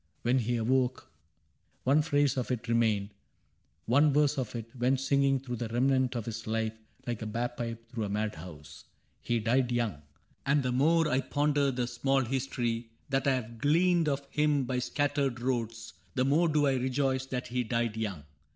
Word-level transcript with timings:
When 0.23 0.39
he 0.39 0.55
awoke 0.55 1.11
One 1.83 2.01
phrase 2.01 2.35
of 2.35 2.49
it 2.49 2.67
remained; 2.67 3.11
one 3.85 4.11
verse 4.11 4.39
of 4.39 4.55
it 4.55 4.75
Went 4.75 4.99
singing 4.99 5.39
through 5.39 5.57
the 5.57 5.67
remnant 5.67 6.15
of 6.15 6.25
his 6.25 6.47
life 6.47 6.73
Like 7.05 7.21
a 7.21 7.27
bag 7.27 7.55
pipe 7.55 7.87
through 7.87 8.05
a 8.05 8.09
mad 8.09 8.33
house.— 8.33 8.85
He 9.21 9.37
died 9.39 9.71
young. 9.71 10.01
And 10.43 10.63
the 10.63 10.71
more 10.71 11.07
I 11.07 11.21
ponder 11.21 11.69
the 11.69 11.85
small 11.85 12.21
history 12.21 12.89
That 13.09 13.27
I 13.27 13.35
have 13.35 13.59
gleaned 13.59 14.09
of 14.09 14.25
him 14.31 14.63
by 14.63 14.79
scattered 14.79 15.39
roads. 15.39 15.93
The 16.15 16.25
more 16.25 16.47
do 16.49 16.65
I 16.65 16.77
rejoice 16.77 17.27
that 17.27 17.45
he 17.49 17.63
died 17.63 17.95
young. 17.95 18.23